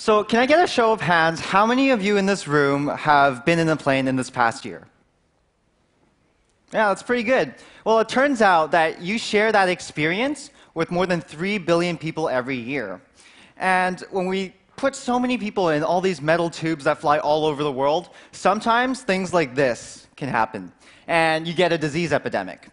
So, 0.00 0.24
can 0.24 0.40
I 0.40 0.46
get 0.46 0.64
a 0.64 0.66
show 0.66 0.92
of 0.92 1.02
hands? 1.02 1.40
How 1.40 1.66
many 1.66 1.90
of 1.90 2.02
you 2.02 2.16
in 2.16 2.24
this 2.24 2.48
room 2.48 2.88
have 2.88 3.44
been 3.44 3.58
in 3.58 3.68
a 3.68 3.76
plane 3.76 4.08
in 4.08 4.16
this 4.16 4.30
past 4.30 4.64
year? 4.64 4.86
Yeah, 6.72 6.88
that's 6.88 7.02
pretty 7.02 7.22
good. 7.22 7.54
Well, 7.84 7.98
it 7.98 8.08
turns 8.08 8.40
out 8.40 8.70
that 8.70 9.02
you 9.02 9.18
share 9.18 9.52
that 9.52 9.68
experience 9.68 10.52
with 10.72 10.90
more 10.90 11.04
than 11.04 11.20
3 11.20 11.58
billion 11.58 11.98
people 11.98 12.30
every 12.30 12.56
year. 12.56 12.98
And 13.58 14.00
when 14.10 14.24
we 14.24 14.54
put 14.76 14.96
so 14.96 15.20
many 15.20 15.36
people 15.36 15.68
in 15.68 15.82
all 15.82 16.00
these 16.00 16.22
metal 16.22 16.48
tubes 16.48 16.84
that 16.84 16.98
fly 16.98 17.18
all 17.18 17.44
over 17.44 17.62
the 17.62 17.70
world, 17.70 18.08
sometimes 18.32 19.02
things 19.02 19.34
like 19.34 19.54
this 19.54 20.06
can 20.16 20.30
happen, 20.30 20.72
and 21.08 21.46
you 21.46 21.52
get 21.52 21.74
a 21.74 21.78
disease 21.78 22.14
epidemic. 22.14 22.70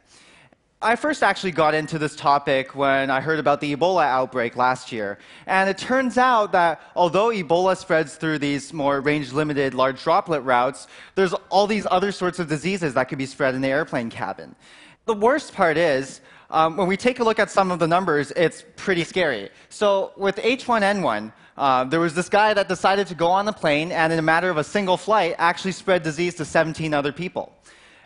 I 0.80 0.96
first 0.96 1.24
actually 1.24 1.54
got 1.54 1.74
into 1.74 1.98
this 1.98 2.16
topic 2.16 2.76
when 2.76 3.10
I 3.10 3.20
heard 3.20 3.40
about 3.40 3.62
the 3.62 3.76
Ebola 3.76 4.06
outbreak 4.06 4.56
last 4.56 4.92
year. 4.92 5.18
And 5.48 5.68
it 5.68 5.80
turns 5.80 6.20
out 6.20 6.52
that 6.52 6.80
although 6.96 7.30
Ebola 7.30 7.76
spreads 7.76 8.16
through 8.16 8.38
these 8.38 8.72
more 8.72 9.02
range 9.02 9.34
limited 9.34 9.74
large 9.74 10.04
droplet 10.04 10.44
routes, 10.44 10.86
there's 11.16 11.34
all 11.50 11.66
these 11.66 11.88
other 11.90 12.12
sorts 12.12 12.38
of 12.38 12.48
diseases 12.48 12.94
that 12.94 13.06
could 13.06 13.18
be 13.18 13.26
spread 13.26 13.56
in 13.56 13.62
the 13.62 13.70
airplane 13.70 14.12
cabin. 14.12 14.56
The 15.08 15.16
worst 15.16 15.56
part 15.56 15.78
is, 15.78 16.22
um, 16.52 16.78
when 16.78 16.88
we 16.88 16.96
take 16.96 17.20
a 17.22 17.24
look 17.24 17.40
at 17.40 17.50
some 17.50 17.72
of 17.72 17.80
the 17.80 17.88
numbers, 17.88 18.32
it's 18.36 18.64
pretty 18.76 19.04
scary. 19.04 19.50
So 19.70 20.12
with 20.16 20.36
H1N1, 20.36 21.34
uh, 21.58 21.86
there 21.86 22.00
was 22.00 22.14
this 22.14 22.30
guy 22.30 22.54
that 22.54 22.68
decided 22.68 23.08
to 23.08 23.16
go 23.16 23.30
on 23.30 23.46
the 23.46 23.52
plane 23.52 23.92
and, 23.92 24.14
in 24.14 24.20
a 24.20 24.22
matter 24.22 24.52
of 24.52 24.58
a 24.58 24.64
single 24.64 24.96
flight, 24.96 25.34
actually 25.40 25.72
spread 25.72 26.04
disease 26.04 26.36
to 26.36 26.46
17 26.46 26.94
other 26.94 27.12
people. 27.12 27.52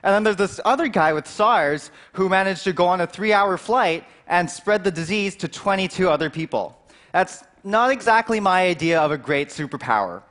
And 0.03 0.13
then 0.13 0.23
there's 0.23 0.37
this 0.37 0.59
other 0.65 0.87
guy 0.87 1.13
with 1.13 1.27
SARS 1.27 1.91
who 2.13 2.27
managed 2.27 2.63
to 2.63 2.73
go 2.73 2.87
on 2.87 3.01
a 3.01 3.07
three 3.07 3.33
hour 3.33 3.57
flight 3.57 4.05
and 4.27 4.49
spread 4.49 4.83
the 4.83 4.91
disease 4.91 5.35
to 5.37 5.47
22 5.47 6.09
other 6.09 6.29
people. 6.29 6.77
That's 7.11 7.43
not 7.63 7.91
exactly 7.91 8.39
my 8.39 8.65
idea 8.65 8.99
of 8.99 9.11
a 9.11 9.17
great 9.17 9.49
superpower. 9.49 10.23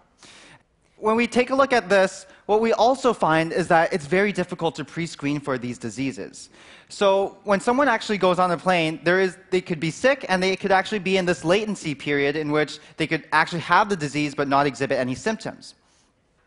When 0.97 1.17
we 1.17 1.27
take 1.27 1.51
a 1.51 1.55
look 1.55 1.73
at 1.73 1.89
this, 1.89 2.27
what 2.47 2.61
we 2.61 2.73
also 2.73 3.13
find 3.15 3.53
is 3.53 3.69
that 3.69 3.93
it's 3.93 4.07
very 4.07 4.33
difficult 4.33 4.75
to 4.75 4.85
pre 4.85 5.07
screen 5.07 5.41
for 5.41 5.57
these 5.57 5.79
diseases. 5.79 6.51
So 6.89 7.39
when 7.45 7.61
someone 7.61 7.89
actually 7.89 8.19
goes 8.19 8.39
on 8.41 8.51
a 8.51 8.57
plane, 8.59 9.01
there 9.05 9.21
is, 9.21 9.39
they 9.51 9.61
could 9.61 9.79
be 9.79 9.93
sick 9.93 10.27
and 10.29 10.43
they 10.43 10.57
could 10.57 10.73
actually 10.73 10.99
be 10.99 11.17
in 11.17 11.25
this 11.25 11.45
latency 11.45 11.95
period 11.95 12.35
in 12.35 12.51
which 12.51 12.81
they 12.97 13.07
could 13.07 13.25
actually 13.33 13.61
have 13.61 13.89
the 13.89 13.97
disease 13.97 14.35
but 14.35 14.49
not 14.49 14.67
exhibit 14.67 14.99
any 14.99 15.15
symptoms 15.15 15.75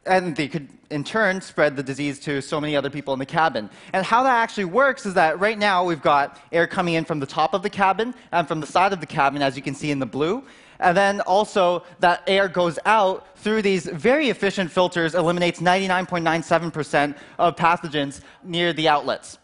and 0.06 0.36
they 0.36 0.48
could 0.48 0.68
in 0.90 1.04
turn 1.04 1.42
spread 1.42 1.76
the 1.76 1.84
disease 1.84 2.20
to 2.20 2.42
so 2.42 2.62
many 2.62 2.76
other 2.76 2.90
people 2.90 3.14
in 3.14 3.20
the 3.20 3.26
cabin. 3.26 3.70
And 3.94 4.06
how 4.06 4.24
that 4.24 4.36
actually 4.36 4.66
works 4.66 5.06
is 5.06 5.14
that 5.16 5.40
right 5.40 5.58
now 5.58 5.84
we've 5.84 6.02
got 6.02 6.40
air 6.52 6.68
coming 6.68 6.94
in 6.96 7.06
from 7.06 7.20
the 7.20 7.26
top 7.26 7.54
of 7.54 7.64
the 7.64 7.70
cabin 7.70 8.14
and 8.32 8.48
from 8.48 8.60
the 8.60 8.68
side 8.68 8.94
of 8.94 9.00
the 9.00 9.06
cabin, 9.06 9.42
as 9.42 9.56
you 9.56 9.64
can 9.64 9.74
see 9.74 9.92
in 9.92 10.00
the 10.00 10.06
blue. 10.06 10.44
And 10.80 10.96
then 10.96 11.22
also 11.22 11.84
that 12.00 12.24
air 12.28 12.48
goes 12.48 12.78
out 12.86 13.38
through 13.38 13.62
these 13.62 13.86
very 13.86 14.30
efficient 14.30 14.72
filters, 14.72 15.16
eliminates 15.16 15.62
99.97% 15.62 17.16
of 17.40 17.56
pathogens 17.56 18.22
near 18.44 18.74
the 18.74 18.90
outlets. 18.90 19.38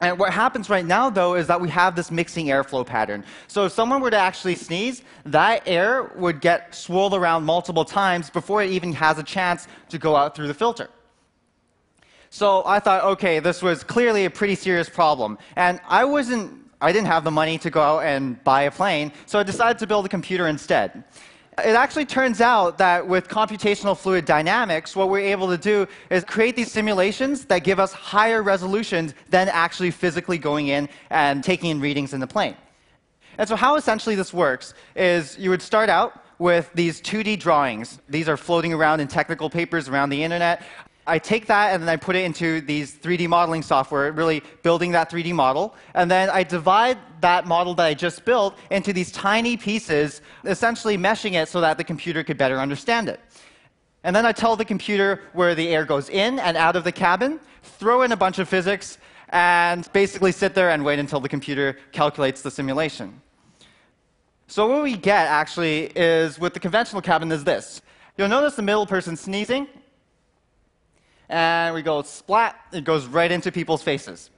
And 0.00 0.18
what 0.18 0.32
happens 0.32 0.70
right 0.70 0.84
now, 0.84 1.10
though, 1.10 1.34
is 1.34 1.46
that 1.48 1.60
we 1.60 1.68
have 1.68 1.94
this 1.94 2.10
mixing 2.10 2.46
airflow 2.46 2.86
pattern. 2.86 3.22
So 3.48 3.66
if 3.66 3.72
someone 3.72 4.00
were 4.00 4.10
to 4.10 4.16
actually 4.16 4.54
sneeze, 4.54 5.02
that 5.26 5.62
air 5.66 6.10
would 6.16 6.40
get 6.40 6.74
swirled 6.74 7.12
around 7.12 7.44
multiple 7.44 7.84
times 7.84 8.30
before 8.30 8.62
it 8.62 8.70
even 8.70 8.94
has 8.94 9.18
a 9.18 9.22
chance 9.22 9.68
to 9.90 9.98
go 9.98 10.16
out 10.16 10.34
through 10.34 10.46
the 10.46 10.54
filter. 10.54 10.88
So 12.30 12.62
I 12.64 12.78
thought, 12.78 13.04
okay, 13.04 13.40
this 13.40 13.60
was 13.60 13.84
clearly 13.84 14.24
a 14.24 14.30
pretty 14.30 14.54
serious 14.54 14.88
problem. 14.88 15.36
And 15.56 15.80
I 15.86 16.04
wasn't, 16.04 16.52
I 16.80 16.92
didn't 16.92 17.08
have 17.08 17.24
the 17.24 17.30
money 17.30 17.58
to 17.58 17.68
go 17.68 17.82
out 17.82 18.04
and 18.04 18.42
buy 18.44 18.62
a 18.62 18.70
plane, 18.70 19.12
so 19.26 19.38
I 19.38 19.42
decided 19.42 19.78
to 19.80 19.86
build 19.86 20.06
a 20.06 20.08
computer 20.08 20.46
instead 20.46 21.04
it 21.64 21.74
actually 21.74 22.06
turns 22.06 22.40
out 22.40 22.78
that 22.78 23.06
with 23.06 23.28
computational 23.28 23.96
fluid 23.96 24.24
dynamics, 24.24 24.94
what 24.94 25.08
we're 25.08 25.20
able 25.20 25.48
to 25.48 25.58
do 25.58 25.86
is 26.10 26.24
create 26.24 26.56
these 26.56 26.70
simulations 26.70 27.44
that 27.46 27.64
give 27.64 27.80
us 27.80 27.92
higher 27.92 28.42
resolutions 28.42 29.14
than 29.28 29.48
actually 29.48 29.90
physically 29.90 30.38
going 30.38 30.68
in 30.68 30.88
and 31.10 31.42
taking 31.44 31.70
in 31.70 31.80
readings 31.80 32.12
in 32.12 32.20
the 32.20 32.26
plane. 32.26 32.56
And 33.38 33.48
so, 33.48 33.56
how 33.56 33.76
essentially 33.76 34.14
this 34.16 34.34
works 34.34 34.74
is 34.94 35.38
you 35.38 35.50
would 35.50 35.62
start 35.62 35.88
out 35.88 36.22
with 36.38 36.70
these 36.74 37.00
2D 37.02 37.38
drawings. 37.38 38.00
These 38.08 38.28
are 38.28 38.36
floating 38.36 38.72
around 38.72 39.00
in 39.00 39.08
technical 39.08 39.50
papers 39.50 39.88
around 39.88 40.10
the 40.10 40.22
internet. 40.22 40.62
I 41.06 41.18
take 41.18 41.46
that 41.46 41.74
and 41.74 41.82
then 41.82 41.88
I 41.88 41.96
put 41.96 42.14
it 42.14 42.24
into 42.24 42.60
these 42.60 42.94
3D 42.94 43.28
modeling 43.28 43.62
software, 43.62 44.12
really 44.12 44.42
building 44.62 44.92
that 44.92 45.10
3D 45.10 45.32
model. 45.32 45.74
And 45.94 46.10
then 46.10 46.30
I 46.30 46.42
divide 46.42 46.98
that 47.20 47.46
model 47.46 47.74
that 47.74 47.86
I 47.86 47.94
just 47.94 48.24
built 48.24 48.56
into 48.70 48.92
these 48.92 49.10
tiny 49.10 49.56
pieces, 49.56 50.20
essentially 50.44 50.96
meshing 50.96 51.40
it 51.40 51.48
so 51.48 51.60
that 51.60 51.78
the 51.78 51.84
computer 51.84 52.22
could 52.22 52.38
better 52.38 52.58
understand 52.58 53.08
it. 53.08 53.20
And 54.04 54.14
then 54.14 54.24
I 54.24 54.32
tell 54.32 54.56
the 54.56 54.64
computer 54.64 55.22
where 55.32 55.54
the 55.54 55.68
air 55.68 55.84
goes 55.84 56.08
in 56.08 56.38
and 56.38 56.56
out 56.56 56.76
of 56.76 56.84
the 56.84 56.92
cabin, 56.92 57.40
throw 57.62 58.02
in 58.02 58.12
a 58.12 58.16
bunch 58.16 58.38
of 58.38 58.48
physics, 58.48 58.98
and 59.30 59.90
basically 59.92 60.32
sit 60.32 60.54
there 60.54 60.70
and 60.70 60.84
wait 60.84 60.98
until 60.98 61.20
the 61.20 61.28
computer 61.28 61.76
calculates 61.92 62.42
the 62.42 62.50
simulation. 62.50 63.20
So 64.48 64.66
what 64.66 64.82
we 64.82 64.96
get 64.96 65.28
actually 65.28 65.92
is 65.94 66.38
with 66.38 66.54
the 66.54 66.60
conventional 66.60 67.02
cabin 67.02 67.30
is 67.30 67.44
this. 67.44 67.82
You'll 68.16 68.28
notice 68.28 68.56
the 68.56 68.62
middle 68.62 68.86
person 68.86 69.16
sneezing 69.16 69.68
and 71.30 71.74
we 71.74 71.80
go 71.80 72.02
splat, 72.02 72.56
it 72.72 72.84
goes 72.84 73.06
right 73.06 73.30
into 73.30 73.50
people's 73.52 73.82
faces. 73.82 74.30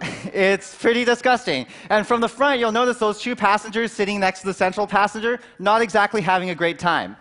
it's 0.32 0.74
pretty 0.74 1.04
disgusting. 1.04 1.66
And 1.90 2.06
from 2.06 2.20
the 2.20 2.28
front, 2.28 2.58
you'll 2.58 2.72
notice 2.72 2.98
those 2.98 3.20
two 3.20 3.36
passengers 3.36 3.92
sitting 3.92 4.18
next 4.18 4.40
to 4.40 4.46
the 4.46 4.54
central 4.54 4.86
passenger, 4.86 5.38
not 5.58 5.82
exactly 5.82 6.22
having 6.22 6.50
a 6.50 6.54
great 6.54 6.78
time. 6.78 7.16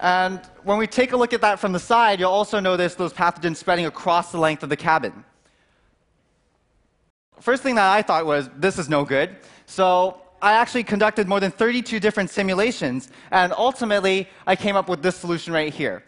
And 0.00 0.40
when 0.62 0.78
we 0.78 0.86
take 0.86 1.12
a 1.12 1.16
look 1.16 1.32
at 1.32 1.40
that 1.40 1.58
from 1.58 1.72
the 1.72 1.78
side, 1.78 2.20
you'll 2.20 2.30
also 2.30 2.60
notice 2.60 2.94
those 2.94 3.12
pathogens 3.12 3.56
spreading 3.56 3.86
across 3.86 4.32
the 4.32 4.38
length 4.38 4.62
of 4.62 4.68
the 4.68 4.76
cabin. 4.76 5.24
First 7.40 7.62
thing 7.62 7.74
that 7.74 7.92
I 7.92 8.00
thought 8.00 8.24
was, 8.26 8.48
this 8.56 8.78
is 8.78 8.88
no 8.88 9.04
good. 9.04 9.36
So 9.66 10.20
I 10.40 10.52
actually 10.52 10.84
conducted 10.84 11.26
more 11.26 11.40
than 11.40 11.50
32 11.50 12.00
different 12.00 12.30
simulations, 12.30 13.10
and 13.32 13.52
ultimately, 13.52 14.28
I 14.46 14.56
came 14.56 14.76
up 14.76 14.88
with 14.88 15.02
this 15.02 15.16
solution 15.16 15.52
right 15.52 15.72
here. 15.72 16.04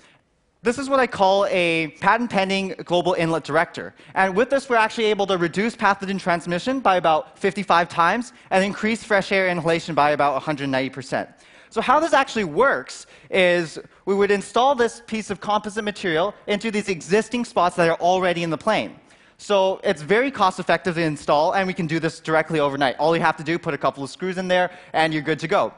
This 0.67 0.79
is 0.79 0.91
what 0.91 0.99
I 0.99 1.07
call 1.07 1.47
a 1.49 1.95
patent 2.01 2.29
pending 2.29 2.75
global 2.85 3.15
inlet 3.15 3.45
director. 3.45 3.95
And 4.15 4.35
with 4.35 4.51
this, 4.51 4.69
we're 4.69 4.75
actually 4.75 5.05
able 5.05 5.25
to 5.29 5.39
reduce 5.39 5.77
pathogen 5.77 6.19
transmission 6.19 6.81
by 6.81 6.97
about 6.97 7.39
55 7.39 7.89
times 7.89 8.33
and 8.51 8.65
increase 8.65 9.05
fresh 9.05 9.31
air 9.31 9.47
inhalation 9.47 9.95
by 9.95 10.11
about 10.11 10.43
190%. 10.43 11.33
So, 11.71 11.81
how 11.81 12.01
this 12.01 12.13
actually 12.13 12.47
works 12.47 13.07
is 13.31 13.79
we 14.07 14.17
would 14.17 14.33
install 14.33 14.75
this 14.75 15.03
piece 15.07 15.31
of 15.31 15.41
composite 15.41 15.85
material 15.85 16.35
into 16.49 16.73
these 16.73 16.89
existing 16.89 17.45
spots 17.45 17.77
that 17.77 17.89
are 17.89 18.01
already 18.01 18.43
in 18.43 18.51
the 18.51 18.59
plane. 18.59 18.99
So, 19.39 19.81
it's 19.85 20.03
very 20.03 20.33
cost 20.33 20.59
effective 20.59 20.97
to 20.97 21.01
install, 21.01 21.53
and 21.53 21.69
we 21.69 21.75
can 21.75 21.87
do 21.87 22.01
this 22.01 22.19
directly 22.19 22.59
overnight. 22.59 22.97
All 22.99 23.15
you 23.15 23.23
have 23.23 23.37
to 23.37 23.45
do, 23.45 23.57
put 23.57 23.73
a 23.73 23.79
couple 23.79 24.03
of 24.03 24.11
screws 24.11 24.37
in 24.37 24.49
there, 24.49 24.73
and 24.95 25.15
you're 25.15 25.23
good 25.23 25.39
to 25.39 25.47
go. 25.47 25.73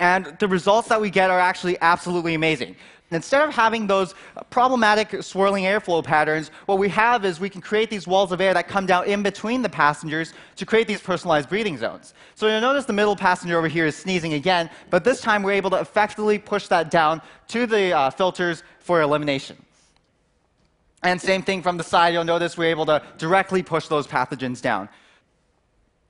And 0.00 0.36
the 0.40 0.48
results 0.48 0.88
that 0.88 1.00
we 1.00 1.10
get 1.10 1.30
are 1.30 1.38
actually 1.38 1.78
absolutely 1.80 2.34
amazing. 2.34 2.76
Instead 3.10 3.46
of 3.46 3.54
having 3.54 3.86
those 3.86 4.14
problematic 4.50 5.22
swirling 5.22 5.64
airflow 5.64 6.02
patterns, 6.02 6.50
what 6.66 6.78
we 6.78 6.88
have 6.88 7.24
is 7.24 7.38
we 7.38 7.50
can 7.50 7.60
create 7.60 7.88
these 7.88 8.08
walls 8.08 8.32
of 8.32 8.40
air 8.40 8.52
that 8.54 8.66
come 8.66 8.86
down 8.86 9.06
in 9.06 9.22
between 9.22 9.62
the 9.62 9.68
passengers 9.68 10.32
to 10.56 10.66
create 10.66 10.88
these 10.88 11.00
personalized 11.00 11.48
breathing 11.48 11.76
zones. 11.76 12.14
So 12.34 12.48
you'll 12.48 12.60
notice 12.60 12.86
the 12.86 12.92
middle 12.92 13.14
passenger 13.14 13.56
over 13.56 13.68
here 13.68 13.86
is 13.86 13.94
sneezing 13.94 14.32
again, 14.32 14.68
but 14.90 15.04
this 15.04 15.20
time 15.20 15.42
we're 15.42 15.52
able 15.52 15.70
to 15.70 15.80
effectively 15.80 16.38
push 16.38 16.66
that 16.68 16.90
down 16.90 17.22
to 17.48 17.66
the 17.66 17.92
uh, 17.92 18.10
filters 18.10 18.64
for 18.80 19.00
elimination. 19.02 19.56
And 21.04 21.20
same 21.20 21.42
thing 21.42 21.62
from 21.62 21.76
the 21.76 21.84
side, 21.84 22.14
you'll 22.14 22.24
notice 22.24 22.56
we're 22.56 22.70
able 22.70 22.86
to 22.86 23.02
directly 23.18 23.62
push 23.62 23.88
those 23.88 24.06
pathogens 24.06 24.62
down. 24.62 24.88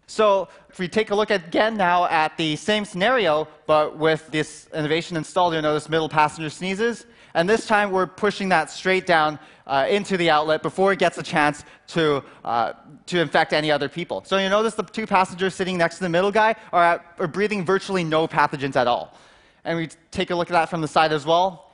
So 0.07 0.49
if 0.69 0.79
we 0.79 0.89
take 0.89 1.11
a 1.11 1.15
look 1.15 1.31
again 1.31 1.77
now 1.77 2.07
at 2.07 2.37
the 2.37 2.57
same 2.57 2.85
scenario, 2.85 3.49
but 3.67 3.97
with 3.97 4.29
this 4.31 4.69
innovation 4.75 5.17
installed, 5.17 5.55
you'll 5.55 5.63
notice 5.63 5.89
middle 5.89 6.09
passenger 6.09 6.51
sneezes. 6.51 7.07
And 7.35 7.49
this 7.49 7.67
time 7.67 7.91
we're 7.91 8.07
pushing 8.07 8.49
that 8.51 8.71
straight 8.71 9.07
down 9.07 9.39
uh, 9.67 9.87
into 9.89 10.17
the 10.17 10.31
outlet 10.31 10.63
before 10.63 10.93
it 10.93 10.99
gets 10.99 11.19
a 11.19 11.23
chance 11.23 11.65
to, 11.89 12.23
uh, 12.45 12.75
to 13.07 13.21
infect 13.21 13.53
any 13.53 13.71
other 13.71 13.89
people. 13.89 14.23
So 14.25 14.39
you 14.39 14.49
notice 14.49 14.75
the 14.75 14.83
two 14.83 15.07
passengers 15.07 15.55
sitting 15.55 15.77
next 15.79 15.97
to 15.97 16.05
the 16.05 16.09
middle 16.09 16.31
guy 16.31 16.55
are, 16.73 16.85
at, 16.85 17.05
are 17.19 17.27
breathing 17.27 17.65
virtually 17.65 18.05
no 18.05 18.29
pathogens 18.29 18.77
at 18.77 18.87
all. 18.87 19.19
And 19.65 19.79
we 19.79 19.89
take 20.11 20.31
a 20.31 20.35
look 20.35 20.51
at 20.51 20.53
that 20.53 20.69
from 20.69 20.81
the 20.81 20.89
side 20.89 21.13
as 21.13 21.25
well. 21.25 21.73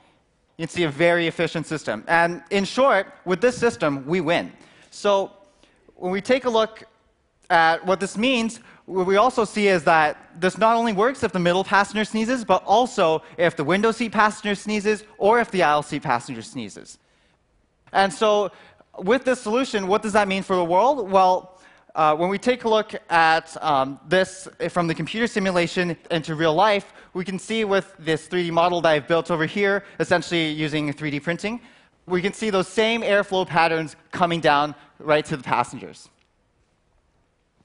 You 0.57 0.65
can 0.65 0.69
see 0.69 0.83
a 0.83 0.89
very 0.89 1.27
efficient 1.27 1.67
system. 1.67 2.03
And 2.07 2.43
in 2.49 2.63
short, 2.65 3.13
with 3.25 3.41
this 3.41 3.57
system, 3.57 4.05
we 4.05 4.21
win. 4.21 4.51
So 4.89 5.31
when 5.95 6.11
we 6.11 6.21
take 6.21 6.45
a 6.45 6.49
look 6.49 6.83
at 7.51 7.85
what 7.85 7.99
this 7.99 8.17
means, 8.17 8.61
what 8.85 9.05
we 9.05 9.17
also 9.17 9.45
see 9.45 9.67
is 9.67 9.83
that 9.83 10.17
this 10.39 10.57
not 10.57 10.75
only 10.75 10.93
works 10.93 11.23
if 11.23 11.31
the 11.31 11.39
middle 11.39 11.63
passenger 11.63 12.05
sneezes, 12.05 12.43
but 12.45 12.63
also 12.65 13.21
if 13.37 13.55
the 13.55 13.63
window 13.63 13.91
seat 13.91 14.11
passenger 14.11 14.55
sneezes 14.55 15.03
or 15.17 15.39
if 15.39 15.51
the 15.51 15.61
aisle 15.61 15.83
seat 15.83 16.01
passenger 16.01 16.41
sneezes. 16.41 16.97
And 17.93 18.11
so, 18.11 18.51
with 18.97 19.25
this 19.25 19.39
solution, 19.39 19.87
what 19.87 20.01
does 20.01 20.13
that 20.13 20.27
mean 20.27 20.43
for 20.43 20.55
the 20.55 20.65
world? 20.65 21.09
Well, 21.09 21.59
uh, 21.93 22.15
when 22.15 22.29
we 22.29 22.37
take 22.37 22.63
a 22.63 22.69
look 22.69 22.93
at 23.09 23.61
um, 23.61 23.99
this 24.07 24.47
from 24.69 24.87
the 24.87 24.95
computer 24.95 25.27
simulation 25.27 25.97
into 26.09 26.35
real 26.35 26.53
life, 26.53 26.93
we 27.13 27.25
can 27.25 27.37
see 27.37 27.65
with 27.65 27.93
this 27.99 28.27
3D 28.29 28.51
model 28.51 28.79
that 28.81 28.89
I've 28.89 29.07
built 29.07 29.29
over 29.29 29.45
here, 29.45 29.83
essentially 29.99 30.49
using 30.51 30.93
3D 30.93 31.21
printing, 31.21 31.59
we 32.05 32.21
can 32.21 32.33
see 32.33 32.49
those 32.49 32.67
same 32.67 33.01
airflow 33.01 33.45
patterns 33.45 33.97
coming 34.11 34.39
down 34.39 34.73
right 34.99 35.25
to 35.25 35.35
the 35.35 35.43
passengers. 35.43 36.09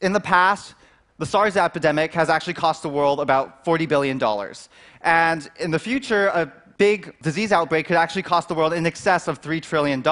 In 0.01 0.13
the 0.13 0.21
past, 0.21 0.75
the 1.19 1.27
SARS 1.27 1.57
epidemic 1.57 2.13
has 2.13 2.29
actually 2.29 2.55
cost 2.55 2.83
the 2.83 2.89
world 2.89 3.21
about 3.21 3.65
$40 3.65 3.89
billion. 3.89 4.21
And 5.01 5.51
in 5.59 5.71
the 5.71 5.79
future, 5.79 6.27
a 6.29 6.53
big 6.79 7.15
disease 7.23 7.53
outbreak 7.53 7.87
could 7.87 7.97
actually 7.97 8.23
cost 8.23 8.49
the 8.49 8.55
world 8.55 8.73
in 8.73 8.87
excess 8.87 9.29
of 9.29 9.41
$3 9.41 9.63
trillion. 9.63 10.03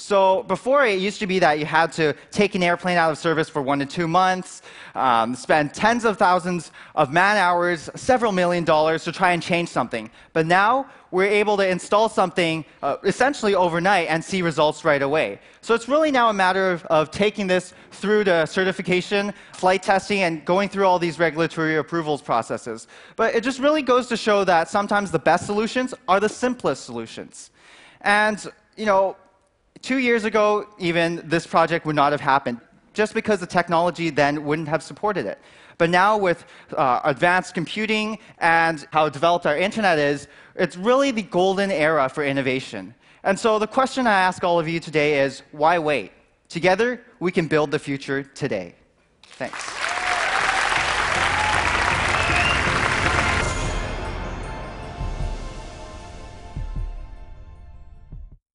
So 0.00 0.44
before 0.44 0.86
it 0.86 1.00
used 1.00 1.18
to 1.18 1.26
be 1.26 1.40
that 1.40 1.58
you 1.58 1.66
had 1.66 1.90
to 1.94 2.14
take 2.30 2.54
an 2.54 2.62
airplane 2.62 2.96
out 2.96 3.10
of 3.10 3.18
service 3.18 3.48
for 3.48 3.60
one 3.60 3.80
to 3.80 3.86
two 3.86 4.06
months, 4.06 4.62
um, 4.94 5.34
spend 5.34 5.74
tens 5.74 6.04
of 6.04 6.16
thousands 6.16 6.70
of 6.94 7.12
man 7.12 7.36
hours, 7.36 7.90
several 7.96 8.30
million 8.30 8.62
dollars 8.62 9.02
to 9.04 9.12
try 9.12 9.32
and 9.32 9.42
change 9.42 9.68
something. 9.68 10.08
But 10.32 10.46
now 10.46 10.86
we're 11.10 11.24
able 11.24 11.56
to 11.56 11.66
install 11.66 12.08
something 12.08 12.64
uh, 12.82 12.98
essentially 13.02 13.54
overnight 13.54 14.08
and 14.08 14.22
see 14.22 14.42
results 14.42 14.84
right 14.84 15.02
away. 15.02 15.40
So 15.62 15.74
it's 15.74 15.88
really 15.88 16.10
now 16.10 16.28
a 16.28 16.32
matter 16.32 16.70
of, 16.70 16.84
of 16.86 17.10
taking 17.10 17.46
this 17.46 17.74
through 17.90 18.24
to 18.24 18.46
certification, 18.46 19.32
flight 19.54 19.82
testing, 19.82 20.20
and 20.20 20.44
going 20.44 20.68
through 20.68 20.86
all 20.86 20.98
these 20.98 21.18
regulatory 21.18 21.76
approvals 21.76 22.22
processes. 22.22 22.86
But 23.16 23.34
it 23.34 23.42
just 23.42 23.58
really 23.58 23.82
goes 23.82 24.06
to 24.08 24.16
show 24.16 24.44
that 24.44 24.68
sometimes 24.68 25.10
the 25.10 25.18
best 25.18 25.46
solutions 25.68 25.94
are 26.08 26.20
the 26.20 26.28
simplest 26.28 26.84
solutions. 26.84 27.50
And, 28.00 28.44
you 28.76 28.86
know, 28.86 29.16
Two 29.82 29.98
years 29.98 30.24
ago, 30.24 30.66
even, 30.78 31.22
this 31.24 31.46
project 31.46 31.86
would 31.86 31.94
not 31.94 32.12
have 32.12 32.20
happened, 32.20 32.60
just 32.94 33.14
because 33.14 33.38
the 33.40 33.46
technology 33.46 34.10
then 34.10 34.44
wouldn't 34.44 34.68
have 34.68 34.82
supported 34.82 35.24
it. 35.26 35.38
But 35.76 35.90
now, 35.90 36.18
with 36.18 36.44
uh, 36.76 37.00
advanced 37.04 37.54
computing 37.54 38.18
and 38.38 38.86
how 38.90 39.08
developed 39.08 39.46
our 39.46 39.56
internet 39.56 39.98
is, 39.98 40.26
it's 40.56 40.76
really 40.76 41.12
the 41.12 41.22
golden 41.22 41.70
era 41.70 42.08
for 42.08 42.24
innovation. 42.24 42.94
And 43.22 43.38
so, 43.38 43.58
the 43.60 43.68
question 43.68 44.06
I 44.06 44.14
ask 44.14 44.42
all 44.42 44.58
of 44.58 44.68
you 44.68 44.80
today 44.80 45.20
is 45.20 45.42
why 45.52 45.78
wait? 45.78 46.12
Together, 46.48 47.00
we 47.20 47.30
can 47.30 47.46
build 47.46 47.70
the 47.70 47.78
future 47.78 48.24
today. 48.24 48.74
Thanks. 49.22 49.77